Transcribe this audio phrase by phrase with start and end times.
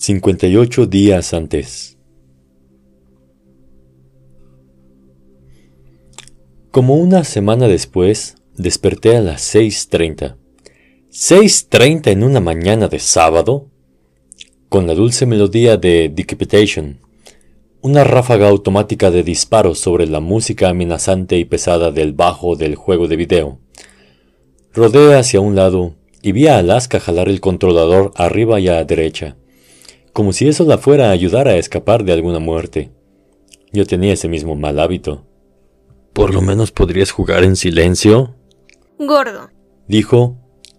[0.00, 1.98] 58 días antes.
[6.70, 10.36] Como una semana después, desperté a las 6.30.
[11.12, 13.68] ¿6.30 en una mañana de sábado?
[14.70, 17.00] Con la dulce melodía de Decapitation,
[17.82, 23.06] una ráfaga automática de disparos sobre la música amenazante y pesada del bajo del juego
[23.06, 23.58] de video.
[24.72, 28.84] Rodé hacia un lado y vi a Alaska jalar el controlador arriba y a la
[28.84, 29.36] derecha
[30.12, 32.90] como si eso la fuera a ayudar a escapar de alguna muerte.
[33.72, 35.24] Yo tenía ese mismo mal hábito.
[36.12, 38.34] ¿Por lo menos podrías jugar en silencio?
[38.98, 39.50] Gordo,
[39.86, 40.36] dijo,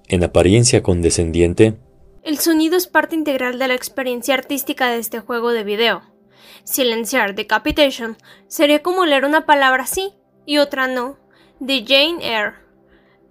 [0.08, 1.78] en apariencia condescendiente.
[2.24, 6.02] El sonido es parte integral de la experiencia artística de este juego de video.
[6.64, 8.18] Silenciar Decapitation
[8.48, 10.14] sería como leer una palabra sí
[10.46, 11.18] y otra no,
[11.60, 12.56] de Jane Eyre.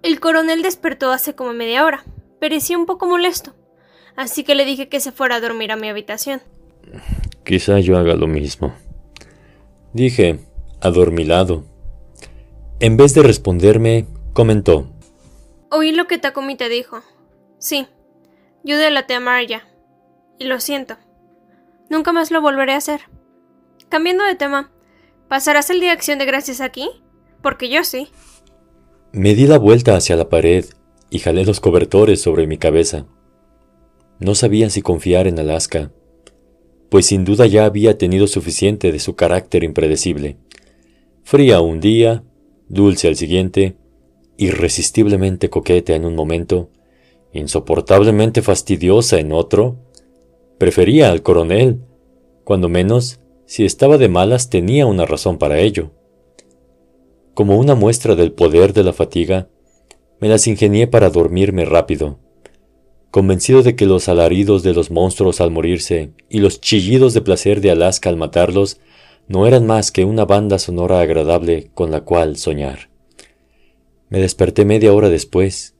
[0.01, 2.03] El coronel despertó hace como media hora.
[2.39, 3.53] Parecía un poco molesto
[4.15, 6.41] así que le dije que se fuera a dormir a mi habitación.
[7.43, 8.73] Quizá yo haga lo mismo.
[9.93, 10.39] Dije,
[10.79, 11.63] adormilado.
[12.79, 14.87] En vez de responderme, comentó.
[15.69, 17.01] Oí lo que Takumi te dijo.
[17.59, 17.87] Sí,
[18.63, 19.67] yo delaté a Marja.
[20.39, 20.97] Y lo siento.
[21.89, 23.01] Nunca más lo volveré a hacer.
[23.89, 24.71] Cambiando de tema,
[25.27, 26.89] ¿pasarás el día de acción de gracias aquí?
[27.43, 28.09] Porque yo sí.
[29.11, 30.65] Me di la vuelta hacia la pared
[31.09, 33.05] y jalé los cobertores sobre mi cabeza.
[34.21, 35.91] No sabía si confiar en Alaska,
[36.89, 40.37] pues sin duda ya había tenido suficiente de su carácter impredecible.
[41.23, 42.23] Fría un día,
[42.69, 43.77] dulce al siguiente,
[44.37, 46.69] irresistiblemente coqueta en un momento,
[47.33, 49.77] insoportablemente fastidiosa en otro.
[50.59, 51.81] Prefería al coronel,
[52.43, 55.89] cuando menos, si estaba de malas tenía una razón para ello.
[57.33, 59.49] Como una muestra del poder de la fatiga,
[60.19, 62.19] me las ingenié para dormirme rápido
[63.11, 67.59] convencido de que los alaridos de los monstruos al morirse y los chillidos de placer
[67.59, 68.79] de Alaska al matarlos
[69.27, 72.89] no eran más que una banda sonora agradable con la cual soñar.
[74.09, 75.75] Me desperté media hora después,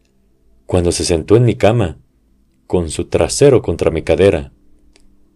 [0.65, 1.99] cuando se sentó en mi cama,
[2.67, 4.53] con su trasero contra mi cadera.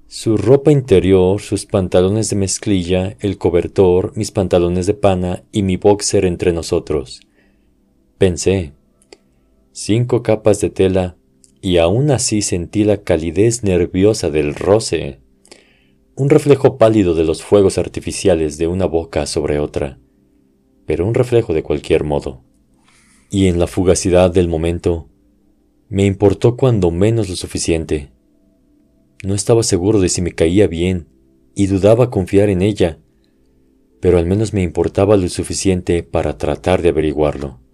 [0.07, 5.77] Su ropa interior, sus pantalones de mezclilla, el cobertor, mis pantalones de pana y mi
[5.77, 7.22] boxer entre nosotros.
[8.17, 8.73] Pensé.
[9.72, 11.17] Cinco capas de tela
[11.65, 15.17] y aún así sentí la calidez nerviosa del roce,
[16.15, 19.97] un reflejo pálido de los fuegos artificiales de una boca sobre otra,
[20.85, 22.43] pero un reflejo de cualquier modo.
[23.31, 25.09] Y en la fugacidad del momento,
[25.89, 28.11] me importó cuando menos lo suficiente.
[29.23, 31.07] No estaba seguro de si me caía bien
[31.55, 32.99] y dudaba confiar en ella,
[34.01, 37.64] pero al menos me importaba lo suficiente para tratar de averiguarlo.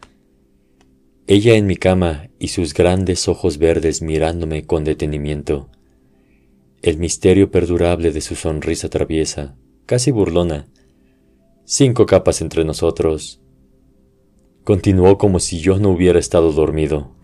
[1.34, 5.69] Ella en mi cama y sus grandes ojos verdes mirándome con detenimiento.
[6.81, 9.56] El misterio perdurable de su sonrisa traviesa,
[9.86, 10.68] casi burlona.
[11.64, 13.40] Cinco capas entre nosotros.
[14.66, 17.16] Continuó como si yo no hubiera estado dormido.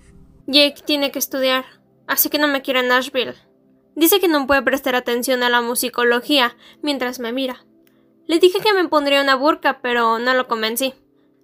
[0.45, 1.65] Jake tiene que estudiar,
[2.07, 3.35] así que no me quiere en Nashville.
[3.97, 7.65] Dice que no puede prestar atención a la musicología mientras me mira.
[8.25, 10.93] Le dije que me pondría una burka, pero no lo convencí.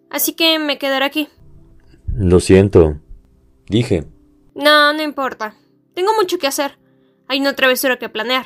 [0.09, 1.27] Así que me quedaré aquí.
[2.15, 2.99] Lo siento,
[3.67, 4.05] dije.
[4.55, 5.55] No, no importa.
[5.93, 6.77] Tengo mucho que hacer.
[7.27, 8.45] Hay una travesura que planear.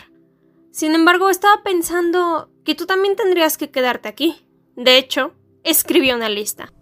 [0.72, 4.48] Sin embargo, estaba pensando que tú también tendrías que quedarte aquí.
[4.76, 5.34] De hecho,
[5.64, 6.74] escribí una lista.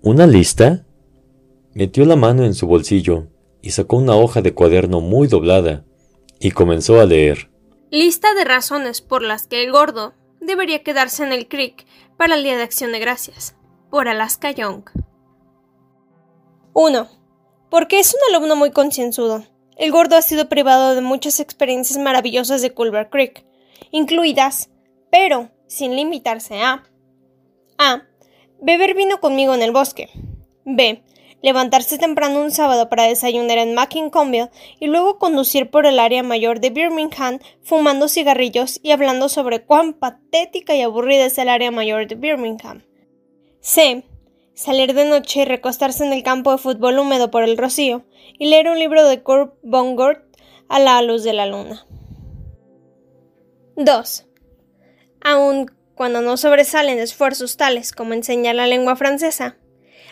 [0.00, 0.86] ¿Una lista?
[1.74, 3.28] Metió la mano en su bolsillo
[3.60, 5.84] y sacó una hoja de cuaderno muy doblada
[6.40, 7.50] y comenzó a leer.
[7.90, 11.86] Lista de razones por las que el gordo debería quedarse en el creek
[12.16, 13.54] para el Día de Acción de Gracias.
[13.90, 14.84] Por Alaska Young.
[16.74, 17.08] 1.
[17.70, 19.44] Porque es un alumno muy concienzudo.
[19.76, 23.44] El gordo ha sido privado de muchas experiencias maravillosas de Culver Creek,
[23.90, 24.70] incluidas,
[25.10, 26.84] pero sin limitarse a
[27.78, 28.02] A.
[28.60, 30.08] Beber vino conmigo en el bosque.
[30.64, 31.02] B.
[31.42, 36.60] Levantarse temprano un sábado para desayunar en Mackinconville y luego conducir por el área mayor
[36.60, 42.06] de Birmingham fumando cigarrillos y hablando sobre cuán patética y aburrida es el área mayor
[42.06, 42.84] de Birmingham.
[43.60, 44.04] C
[44.54, 48.04] salir de noche y recostarse en el campo de fútbol húmedo por el rocío
[48.38, 50.18] y leer un libro de Kurt Vonnegut
[50.68, 51.86] a la luz de la luna.
[53.76, 54.26] 2.
[55.22, 59.56] Aun cuando no sobresalen esfuerzos tales como enseñar la lengua francesa,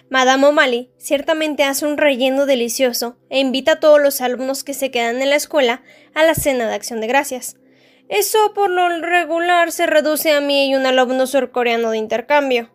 [0.08, 4.90] Madame O'Malley ciertamente hace un relleno delicioso e invita a todos los alumnos que se
[4.90, 5.82] quedan en la escuela
[6.14, 7.56] a la cena de acción de gracias.
[8.08, 12.70] Eso por lo regular se reduce a mí y un alumno surcoreano de intercambio.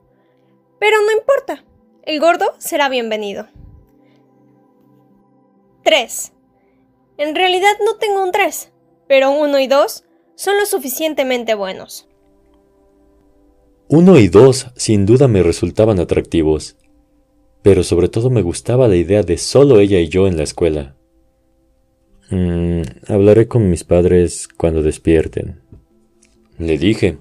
[0.79, 1.63] Pero no importa,
[2.03, 3.47] el gordo será bienvenido.
[5.83, 6.33] 3.
[7.17, 8.71] En realidad no tengo un 3.
[9.07, 10.03] pero uno y dos
[10.35, 12.07] son lo suficientemente buenos.
[13.87, 16.75] Uno y dos sin duda me resultaban atractivos,
[17.61, 20.95] pero sobre todo me gustaba la idea de solo ella y yo en la escuela.
[22.31, 25.61] Mm, hablaré con mis padres cuando despierten.
[26.57, 27.19] Le dije.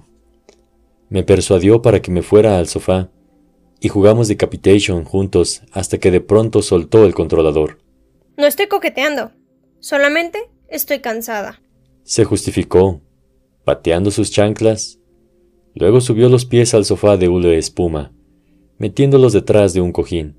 [1.07, 3.11] Me persuadió para que me fuera al sofá
[3.79, 7.79] y jugamos Decapitation juntos hasta que de pronto soltó el controlador.
[8.37, 9.31] No estoy coqueteando,
[9.79, 11.61] solamente estoy cansada.
[12.03, 13.01] Se justificó,
[13.63, 14.99] pateando sus chanclas.
[15.73, 18.13] Luego subió los pies al sofá de hule espuma,
[18.77, 20.37] metiéndolos detrás de un cojín,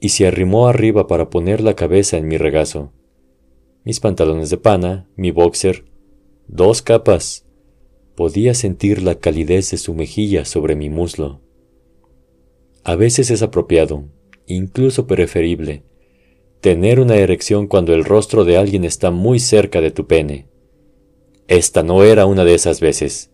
[0.00, 2.92] y se arrimó arriba para poner la cabeza en mi regazo.
[3.84, 5.84] Mis pantalones de pana, mi boxer,
[6.46, 7.46] dos capas.
[8.14, 11.40] Podía sentir la calidez de su mejilla sobre mi muslo.
[12.82, 14.04] A veces es apropiado,
[14.46, 15.82] incluso preferible,
[16.60, 20.46] tener una erección cuando el rostro de alguien está muy cerca de tu pene.
[21.46, 23.30] Esta no era una de esas veces.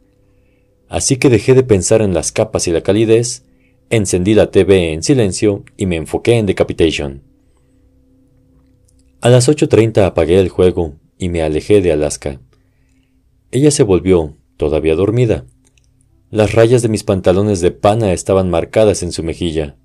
[0.88, 3.44] Así que dejé de pensar en las capas y la calidez,
[3.90, 7.22] encendí la TV en silencio y me enfoqué en Decapitation.
[9.20, 12.40] A las 8.30 apagué el juego y me alejé de Alaska.
[13.50, 15.46] Ella se volvió, todavía dormida,
[16.30, 19.76] las rayas de mis pantalones de pana estaban marcadas en su mejilla.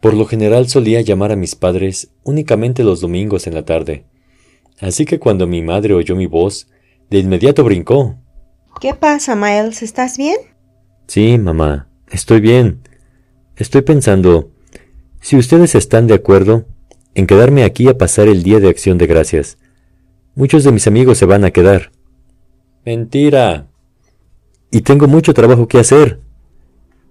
[0.00, 4.06] Por lo general solía llamar a mis padres únicamente los domingos en la tarde,
[4.80, 6.68] así que cuando mi madre oyó mi voz,
[7.10, 8.16] de inmediato brincó.
[8.80, 9.82] ¿Qué pasa, Miles?
[9.82, 10.36] ¿Estás bien?
[11.06, 12.82] Sí, mamá, estoy bien.
[13.56, 14.52] Estoy pensando,
[15.20, 16.66] si ustedes están de acuerdo
[17.14, 19.58] en quedarme aquí a pasar el día de acción de gracias,
[20.36, 21.90] muchos de mis amigos se van a quedar.
[22.88, 23.68] Mentira.
[24.70, 26.22] Y tengo mucho trabajo que hacer.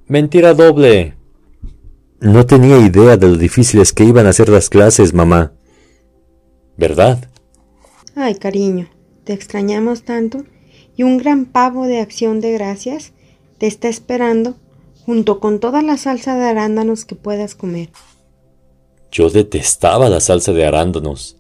[0.08, 1.16] Mentira doble.
[2.20, 5.54] No tenía idea de lo difíciles que iban a ser las clases, mamá.
[6.78, 7.30] ¿Verdad?
[8.16, 8.90] Ay, cariño,
[9.24, 10.46] te extrañamos tanto
[10.96, 13.14] y un gran pavo de acción de gracias
[13.60, 14.56] te está esperando
[15.06, 17.92] junto con toda la salsa de arándanos que puedas comer.
[19.12, 21.38] Yo detestaba la salsa de arándanos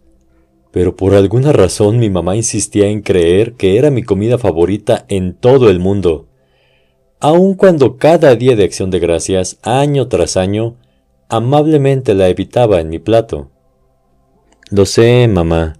[0.77, 5.33] pero por alguna razón mi mamá insistía en creer que era mi comida favorita en
[5.33, 6.27] todo el mundo,
[7.19, 10.75] aun cuando cada día de acción de gracias, año tras año,
[11.29, 13.49] amablemente la evitaba en mi plato.
[14.69, 15.77] Lo sé, mamá.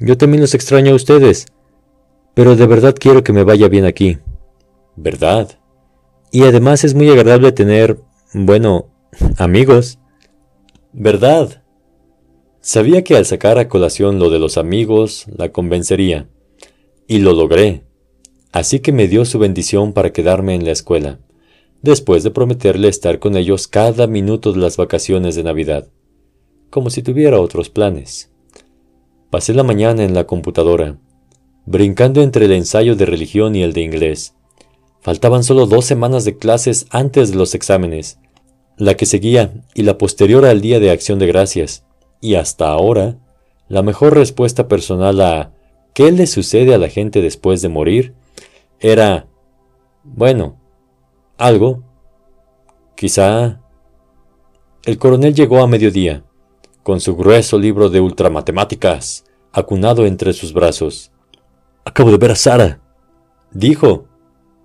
[0.00, 1.46] Yo también los extraño a ustedes,
[2.34, 4.18] pero de verdad quiero que me vaya bien aquí.
[4.96, 5.56] ¿Verdad?
[6.32, 8.00] Y además es muy agradable tener,
[8.34, 8.88] bueno,
[9.38, 10.00] amigos.
[10.92, 11.62] ¿Verdad?
[12.66, 16.28] Sabía que al sacar a colación lo de los amigos la convencería,
[17.06, 17.84] y lo logré.
[18.50, 21.20] Así que me dio su bendición para quedarme en la escuela,
[21.82, 25.86] después de prometerle estar con ellos cada minuto de las vacaciones de Navidad,
[26.68, 28.32] como si tuviera otros planes.
[29.30, 30.98] Pasé la mañana en la computadora,
[31.66, 34.34] brincando entre el ensayo de religión y el de inglés.
[35.02, 38.18] Faltaban solo dos semanas de clases antes de los exámenes,
[38.76, 41.85] la que seguía y la posterior al día de acción de gracias
[42.20, 43.18] y hasta ahora,
[43.68, 45.52] la mejor respuesta personal a
[45.94, 48.14] ¿qué le sucede a la gente después de morir?
[48.80, 49.26] era,
[50.04, 50.58] bueno,
[51.36, 51.82] algo,
[52.94, 53.60] quizá...
[54.84, 56.22] El coronel llegó a mediodía,
[56.84, 61.10] con su grueso libro de ultramatemáticas, acunado entre sus brazos.
[61.84, 62.80] Acabo de ver a Sara,
[63.50, 64.06] dijo.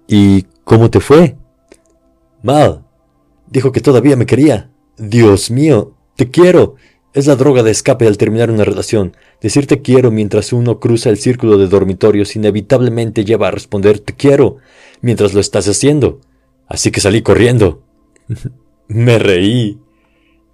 [0.08, 1.38] ¿Y cómo te fue?
[2.44, 2.84] Mal.
[3.48, 4.70] Dijo que todavía me quería.
[4.98, 6.76] Dios mío, te quiero.
[7.14, 9.18] Es la droga de escape al terminar una relación.
[9.42, 14.16] Decir te quiero mientras uno cruza el círculo de dormitorios inevitablemente lleva a responder te
[14.16, 14.58] quiero
[15.02, 16.22] mientras lo estás haciendo.
[16.68, 17.84] Así que salí corriendo.
[18.88, 19.80] Me reí.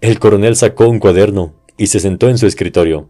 [0.02, 3.10] El coronel sacó un cuaderno y se sentó en su escritorio.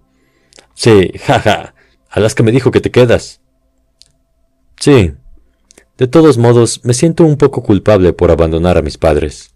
[0.74, 1.74] Sí, jaja.
[2.10, 3.42] Alaska me dijo que te quedas.
[4.80, 5.14] Sí.
[5.98, 9.54] De todos modos, me siento un poco culpable por abandonar a mis padres.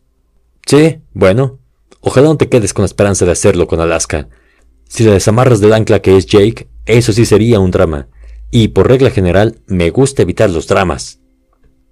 [0.66, 1.61] Sí, bueno,
[2.00, 4.30] Ojalá no te quedes con la esperanza de hacerlo con Alaska.
[4.88, 8.08] Si la desamarras del ancla que es Jake, eso sí sería un drama.
[8.50, 11.20] Y por regla general, me gusta evitar los dramas.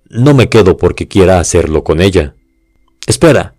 [0.09, 2.35] No me quedo porque quiera hacerlo con ella.
[3.05, 3.55] Espera.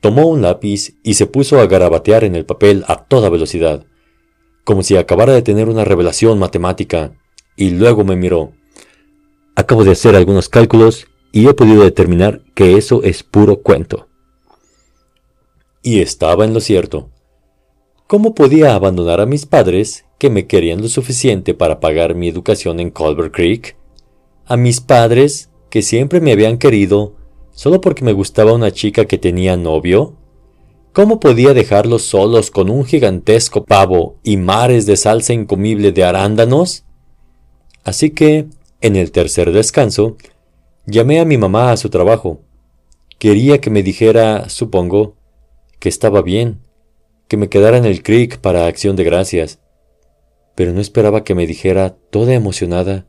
[0.00, 3.84] Tomó un lápiz y se puso a garabatear en el papel a toda velocidad,
[4.64, 7.12] como si acabara de tener una revelación matemática,
[7.56, 8.52] y luego me miró.
[9.56, 14.08] Acabo de hacer algunos cálculos y he podido determinar que eso es puro cuento.
[15.82, 17.10] Y estaba en lo cierto.
[18.06, 22.80] ¿Cómo podía abandonar a mis padres, que me querían lo suficiente para pagar mi educación
[22.80, 23.76] en Culver Creek?
[24.44, 27.14] A mis padres, que siempre me habían querido,
[27.52, 30.16] solo porque me gustaba una chica que tenía novio?
[30.92, 36.84] ¿Cómo podía dejarlos solos con un gigantesco pavo y mares de salsa incomible de arándanos?
[37.84, 38.48] Así que,
[38.80, 40.16] en el tercer descanso,
[40.84, 42.40] llamé a mi mamá a su trabajo.
[43.18, 45.14] Quería que me dijera, supongo,
[45.80, 46.60] que estaba bien,
[47.26, 49.58] que me quedara en el creek para acción de gracias,
[50.54, 53.06] pero no esperaba que me dijera, toda emocionada,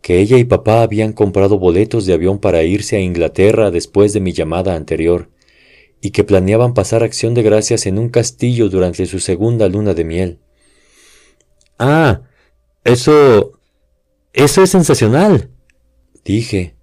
[0.00, 4.20] que ella y papá habían comprado boletos de avión para irse a Inglaterra después de
[4.20, 5.30] mi llamada anterior
[6.00, 10.04] y que planeaban pasar acción de gracias en un castillo durante su segunda luna de
[10.04, 10.38] miel.
[11.78, 12.22] Ah,
[12.84, 13.58] eso...
[14.32, 15.50] eso es sensacional,
[16.24, 16.76] dije,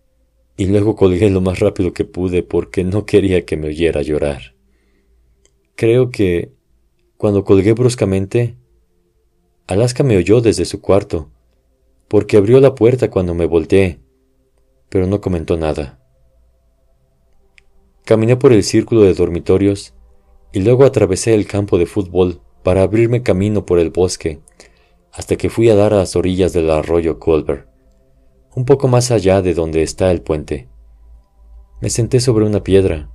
[0.58, 4.56] y luego colgué lo más rápido que pude porque no quería que me oyera llorar.
[5.82, 6.54] Creo que,
[7.18, 8.56] cuando colgué bruscamente,
[9.66, 11.32] Alaska me oyó desde su cuarto,
[12.08, 14.00] porque abrió la puerta cuando me volteé,
[14.90, 16.00] pero no comentó nada.
[18.06, 19.96] Caminé por el círculo de dormitorios
[20.54, 24.40] y luego atravesé el campo de fútbol para abrirme camino por el bosque
[25.12, 27.68] hasta que fui a dar a las orillas del arroyo Colbert,
[28.56, 30.70] un poco más allá de donde está el puente.
[31.82, 33.11] Me senté sobre una piedra,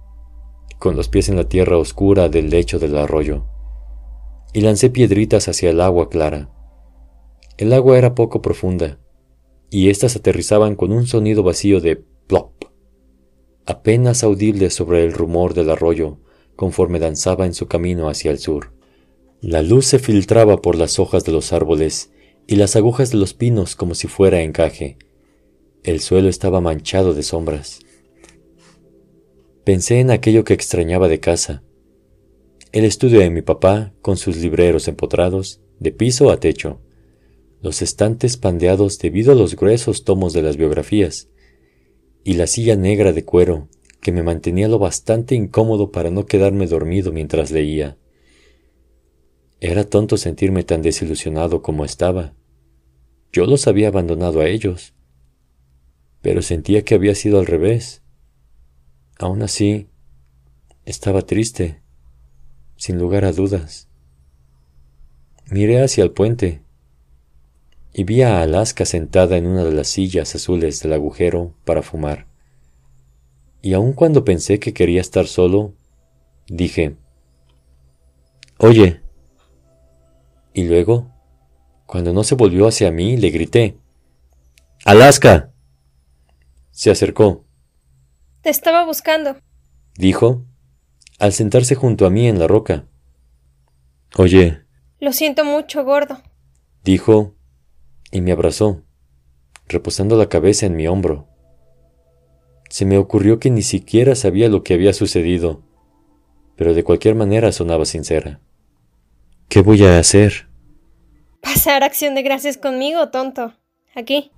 [0.78, 3.47] con los pies en la tierra oscura del lecho del arroyo,
[4.52, 6.50] y lancé piedritas hacia el agua clara.
[7.59, 8.99] El agua era poco profunda,
[9.71, 12.56] y éstas aterrizaban con un sonido vacío de plop
[13.66, 16.18] apenas audible sobre el rumor del arroyo
[16.54, 18.73] conforme danzaba en su camino hacia el sur.
[19.40, 22.12] La luz se filtraba por las hojas de los árboles
[22.47, 24.97] y las agujas de los pinos como si fuera encaje.
[25.83, 27.80] El suelo estaba manchado de sombras.
[29.66, 31.64] Pensé en aquello que extrañaba de casa.
[32.70, 36.80] El estudio de mi papá, con sus libreros empotrados, de piso a techo,
[37.62, 41.30] los estantes pandeados debido a los gruesos tomos de las biografías,
[42.23, 43.68] y la silla negra de cuero
[44.00, 47.99] que me mantenía lo bastante incómodo para no quedarme dormido mientras leía.
[49.58, 52.35] Era tonto sentirme tan desilusionado como estaba.
[53.32, 54.94] Yo los había abandonado a ellos,
[56.23, 58.05] pero sentía que había sido al revés.
[59.18, 59.88] Aún así,
[60.85, 61.80] estaba triste,
[62.76, 63.88] sin lugar a dudas.
[65.50, 66.62] Miré hacia el puente
[67.94, 72.26] y vi a Alaska sentada en una de las sillas azules del agujero para fumar.
[73.62, 75.73] Y aun cuando pensé que quería estar solo,
[76.46, 76.96] dije,
[78.58, 79.00] Oye.
[80.52, 81.11] Y luego,
[81.87, 83.78] cuando no se volvió hacia mí, le grité,
[84.85, 85.52] Alaska.
[86.70, 87.46] Se acercó.
[88.47, 89.37] Te estaba buscando,
[89.99, 90.45] dijo,
[91.19, 92.87] al sentarse junto a mí en la roca.
[94.17, 94.62] Oye.
[95.00, 96.23] Lo siento mucho, gordo,
[96.85, 97.35] dijo,
[98.12, 98.85] y me abrazó,
[99.67, 101.26] reposando la cabeza en mi hombro.
[102.71, 105.65] Se me ocurrió que ni siquiera sabía lo que había sucedido,
[106.55, 108.41] pero de cualquier manera sonaba sincera.
[109.49, 110.49] ¿Qué voy a hacer?
[111.41, 113.55] Pasar acción de gracias conmigo, tonto.
[113.97, 114.31] Aquí.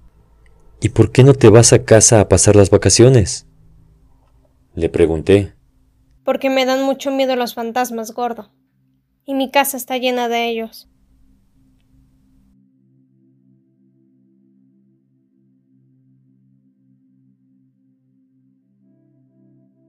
[0.81, 3.48] ¿Y por qué no te vas a casa a pasar las vacaciones?
[4.79, 5.55] Le pregunté.
[6.23, 8.53] Porque me dan mucho miedo los fantasmas, gordo.
[9.25, 10.89] Y mi casa está llena de ellos.